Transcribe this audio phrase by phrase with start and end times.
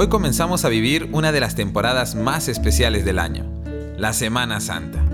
[0.00, 3.44] Hoy comenzamos a vivir una de las temporadas más especiales del año,
[3.96, 5.04] la Semana Santa.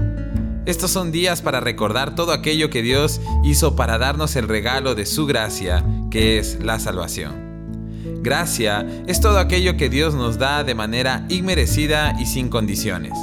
[0.67, 5.07] Estos son días para recordar todo aquello que Dios hizo para darnos el regalo de
[5.07, 7.33] su gracia, que es la salvación.
[8.21, 13.15] Gracia es todo aquello que Dios nos da de manera inmerecida y sin condiciones.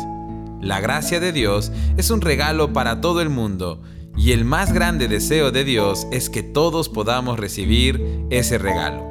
[0.62, 3.84] La gracia de Dios es un regalo para todo el mundo
[4.18, 9.11] y el más grande deseo de Dios es que todos podamos recibir ese regalo.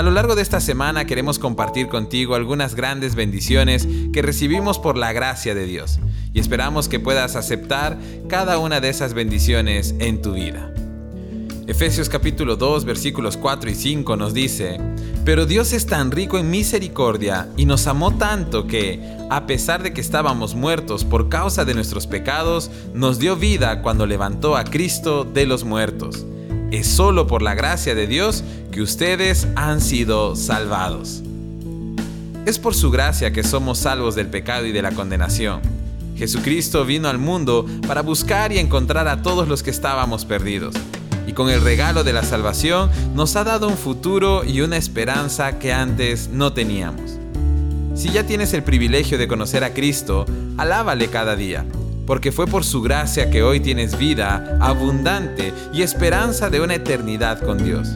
[0.00, 4.96] A lo largo de esta semana queremos compartir contigo algunas grandes bendiciones que recibimos por
[4.96, 6.00] la gracia de Dios
[6.32, 10.72] y esperamos que puedas aceptar cada una de esas bendiciones en tu vida.
[11.66, 14.80] Efesios capítulo 2 versículos 4 y 5 nos dice,
[15.26, 18.98] Pero Dios es tan rico en misericordia y nos amó tanto que,
[19.28, 24.06] a pesar de que estábamos muertos por causa de nuestros pecados, nos dio vida cuando
[24.06, 26.24] levantó a Cristo de los muertos.
[26.70, 31.20] Es solo por la gracia de Dios que ustedes han sido salvados.
[32.46, 35.60] Es por su gracia que somos salvos del pecado y de la condenación.
[36.16, 40.76] Jesucristo vino al mundo para buscar y encontrar a todos los que estábamos perdidos.
[41.26, 45.58] Y con el regalo de la salvación nos ha dado un futuro y una esperanza
[45.58, 47.18] que antes no teníamos.
[47.96, 50.24] Si ya tienes el privilegio de conocer a Cristo,
[50.56, 51.64] alábale cada día
[52.06, 57.40] porque fue por su gracia que hoy tienes vida abundante y esperanza de una eternidad
[57.40, 57.88] con Dios.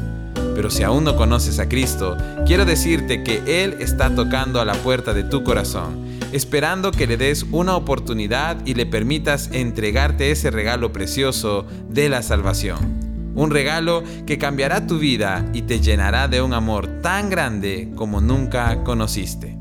[0.54, 2.16] Pero si aún no conoces a Cristo,
[2.46, 7.16] quiero decirte que Él está tocando a la puerta de tu corazón, esperando que le
[7.16, 13.04] des una oportunidad y le permitas entregarte ese regalo precioso de la salvación.
[13.34, 18.20] Un regalo que cambiará tu vida y te llenará de un amor tan grande como
[18.20, 19.53] nunca conociste.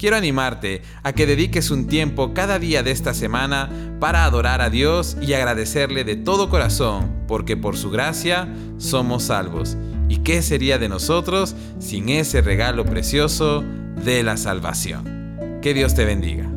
[0.00, 3.68] Quiero animarte a que dediques un tiempo cada día de esta semana
[4.00, 9.76] para adorar a Dios y agradecerle de todo corazón, porque por su gracia somos salvos.
[10.08, 13.62] ¿Y qué sería de nosotros sin ese regalo precioso
[14.02, 15.58] de la salvación?
[15.60, 16.50] Que Dios te bendiga.